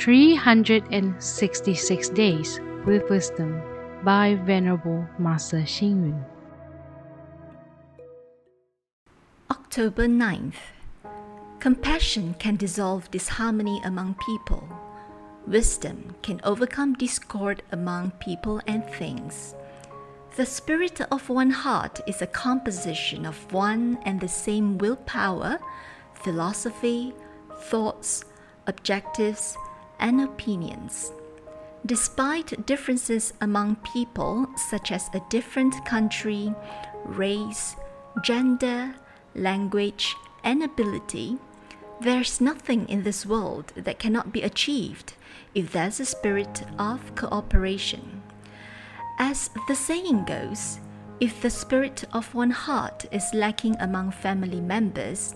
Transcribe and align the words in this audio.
366 0.00 2.08
Days 2.08 2.58
with 2.86 3.08
Wisdom 3.10 3.60
by 4.02 4.34
Venerable 4.46 5.06
Master 5.18 5.58
Xing 5.58 6.06
Yun. 6.06 6.24
October 9.50 10.06
9th. 10.06 10.54
Compassion 11.58 12.34
can 12.38 12.56
dissolve 12.56 13.10
disharmony 13.10 13.78
among 13.84 14.16
people. 14.26 14.66
Wisdom 15.46 16.16
can 16.22 16.40
overcome 16.44 16.94
discord 16.94 17.62
among 17.70 18.12
people 18.12 18.62
and 18.66 18.82
things. 18.94 19.54
The 20.34 20.46
spirit 20.46 21.02
of 21.12 21.28
one 21.28 21.50
heart 21.50 22.00
is 22.06 22.22
a 22.22 22.26
composition 22.26 23.26
of 23.26 23.52
one 23.52 23.98
and 24.06 24.18
the 24.18 24.28
same 24.28 24.78
willpower, 24.78 25.58
philosophy, 26.14 27.12
thoughts, 27.54 28.24
objectives, 28.66 29.58
and 30.00 30.20
opinions. 30.20 31.12
Despite 31.86 32.66
differences 32.66 33.32
among 33.40 33.76
people, 33.76 34.48
such 34.56 34.92
as 34.92 35.08
a 35.14 35.22
different 35.30 35.84
country, 35.86 36.54
race, 37.04 37.76
gender, 38.22 38.94
language, 39.34 40.14
and 40.44 40.62
ability, 40.62 41.38
there's 42.00 42.40
nothing 42.40 42.88
in 42.88 43.02
this 43.02 43.24
world 43.24 43.72
that 43.76 43.98
cannot 43.98 44.32
be 44.32 44.42
achieved 44.42 45.14
if 45.54 45.72
there's 45.72 46.00
a 46.00 46.04
spirit 46.04 46.64
of 46.78 47.14
cooperation. 47.14 48.22
As 49.18 49.50
the 49.68 49.74
saying 49.74 50.24
goes, 50.24 50.80
if 51.20 51.42
the 51.42 51.50
spirit 51.50 52.04
of 52.12 52.34
one 52.34 52.50
heart 52.50 53.04
is 53.12 53.34
lacking 53.34 53.76
among 53.78 54.12
family 54.12 54.60
members, 54.60 55.34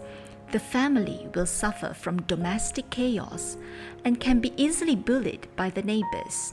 the 0.52 0.58
family 0.58 1.28
will 1.34 1.46
suffer 1.46 1.94
from 1.94 2.22
domestic 2.22 2.90
chaos 2.90 3.56
and 4.04 4.20
can 4.20 4.40
be 4.40 4.52
easily 4.56 4.96
bullied 4.96 5.46
by 5.56 5.70
the 5.70 5.82
neighbors. 5.82 6.52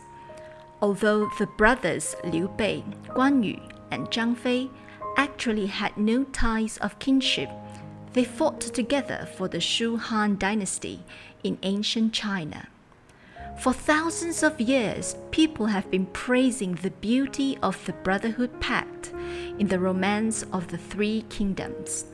Although 0.82 1.30
the 1.38 1.48
brothers 1.58 2.16
Liu 2.24 2.48
Bei, 2.58 2.84
Guan 3.10 3.44
Yu, 3.44 3.60
and 3.92 4.08
Zhang 4.08 4.36
Fei 4.36 4.70
actually 5.18 5.68
had 5.68 5.96
no 5.98 6.24
ties 6.26 6.78
of 6.78 6.98
kinship, 7.00 7.50
they 8.14 8.24
fought 8.24 8.62
together 8.62 9.28
for 9.38 9.48
the 9.48 9.60
Shu 9.60 9.98
Han 9.98 10.38
dynasty 10.38 11.04
in 11.44 11.58
ancient 11.64 12.14
China. 12.14 12.68
For 13.60 13.74
thousands 13.74 14.44
of 14.44 14.60
years, 14.60 15.16
people 15.30 15.68
have 15.68 15.92
been 15.92 16.08
praising 16.08 16.76
the 16.76 16.90
beauty 16.90 17.58
of 17.62 17.86
the 17.86 17.94
Brotherhood 17.94 18.60
Pact 18.60 19.14
in 19.60 19.68
the 19.68 19.80
romance 19.80 20.44
of 20.52 20.70
the 20.70 20.78
Three 20.78 21.26
Kingdoms. 21.30 22.06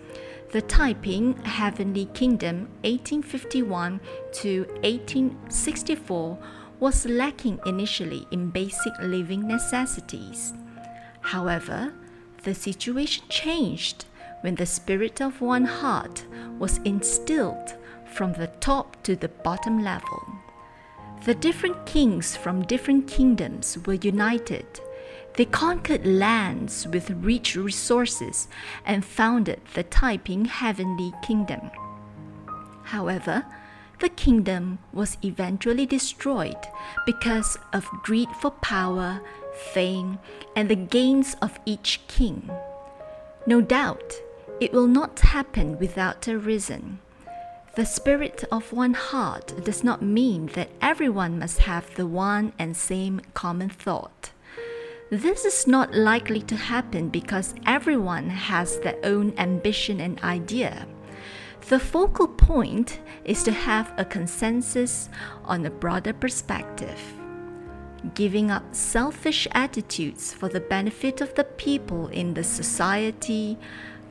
The 0.50 0.62
Taiping 0.62 1.36
Heavenly 1.44 2.06
Kingdom 2.14 2.70
1851 2.84 4.00
to 4.32 4.64
1864 4.82 6.38
was 6.80 7.06
lacking 7.06 7.60
initially 7.66 8.26
in 8.32 8.52
basic 8.52 8.94
living 9.02 9.46
necessities. 9.46 10.54
However, 11.20 11.94
the 12.44 12.56
situation 12.56 13.26
changed 13.28 14.06
when 14.40 14.56
the 14.56 14.66
spirit 14.66 15.22
of 15.22 15.42
one 15.42 15.66
heart 15.66 16.24
was 16.58 16.78
instilled 16.86 17.76
from 18.06 18.32
the 18.32 18.48
top 18.62 19.04
to 19.04 19.18
the 19.18 19.28
bottom 19.28 19.84
level. 19.84 20.24
The 21.26 21.36
different 21.36 21.86
kings 21.86 22.38
from 22.38 22.62
different 22.62 23.06
kingdoms 23.10 23.78
were 23.86 23.96
united. 23.96 24.80
They 25.38 25.46
conquered 25.46 26.04
lands 26.04 26.88
with 26.88 27.12
rich 27.12 27.56
resources 27.56 28.48
and 28.84 29.06
founded 29.06 29.62
the 29.76 29.84
Taiping 29.84 30.46
Heavenly 30.46 31.14
Kingdom. 31.22 31.70
However, 32.86 33.46
the 34.00 34.10
kingdom 34.10 34.80
was 34.92 35.18
eventually 35.22 35.86
destroyed 35.86 36.58
because 37.06 37.56
of 37.72 37.86
greed 38.02 38.30
for 38.42 38.50
power, 38.50 39.22
fame, 39.74 40.18
and 40.56 40.70
the 40.70 40.76
gains 40.76 41.36
of 41.40 41.60
each 41.68 42.02
king. 42.08 42.50
No 43.46 43.62
doubt, 43.62 44.16
it 44.60 44.74
will 44.74 44.88
not 44.88 45.20
happen 45.20 45.78
without 45.78 46.28
a 46.28 46.40
reason. 46.40 46.98
The 47.76 47.86
spirit 47.86 48.44
of 48.52 48.74
one 48.74 48.96
heart 48.96 49.54
does 49.64 49.84
not 49.84 50.02
mean 50.02 50.48
that 50.56 50.72
everyone 50.82 51.38
must 51.38 51.60
have 51.60 51.94
the 51.94 52.08
one 52.08 52.54
and 52.58 52.76
same 52.76 53.22
common 53.36 53.70
thought. 53.70 54.32
This 55.10 55.46
is 55.46 55.68
not 55.68 55.96
likely 55.96 56.42
to 56.42 56.56
happen 56.58 57.08
because 57.08 57.56
everyone 57.66 58.30
has 58.30 58.78
their 58.80 58.98
own 59.06 59.34
ambition 59.38 60.02
and 60.02 60.20
idea. 60.22 60.86
The 61.70 61.80
focal 61.80 62.28
point 62.28 63.00
is 63.24 63.42
to 63.44 63.52
have 63.52 63.94
a 63.98 64.04
consensus 64.04 65.08
on 65.46 65.66
a 65.66 65.70
broader 65.70 66.12
perspective. 66.12 67.00
Giving 68.16 68.52
up 68.52 68.76
selfish 68.76 69.48
attitudes 69.54 70.34
for 70.34 70.50
the 70.50 70.60
benefit 70.60 71.22
of 71.22 71.34
the 71.36 71.46
people 71.46 72.08
in 72.10 72.34
the 72.34 72.44
society, 72.44 73.58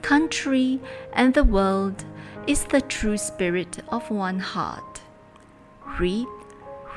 country, 0.00 0.80
and 1.12 1.34
the 1.34 1.44
world 1.44 2.06
is 2.46 2.64
the 2.64 2.80
true 2.80 3.18
spirit 3.18 3.82
of 3.88 4.10
one 4.10 4.38
heart. 4.38 5.02
Read, 6.00 6.26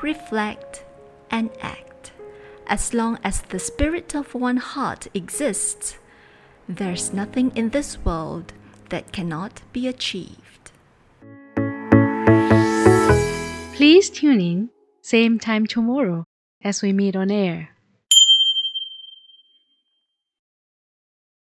reflect, 0.02 0.84
and 1.30 1.50
act. 1.60 1.89
As 2.70 2.94
long 2.94 3.18
as 3.24 3.40
the 3.40 3.58
spirit 3.58 4.14
of 4.14 4.32
one 4.32 4.58
heart 4.58 5.08
exists, 5.12 5.98
there's 6.68 7.12
nothing 7.12 7.50
in 7.56 7.70
this 7.70 7.98
world 8.04 8.52
that 8.90 9.10
cannot 9.10 9.62
be 9.72 9.88
achieved. 9.88 10.70
Please 13.74 14.08
tune 14.08 14.40
in, 14.40 14.70
same 15.02 15.40
time 15.40 15.66
tomorrow 15.66 16.24
as 16.62 16.80
we 16.80 16.92
meet 16.92 17.16
on 17.16 17.32
air. 17.32 17.70